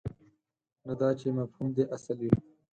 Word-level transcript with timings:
نه 0.87 0.93
دا 0.99 1.09
چې 1.19 1.27
مفهوم 1.37 1.67
دې 1.75 1.83
اصل 1.95 2.17
وي. 2.21 2.31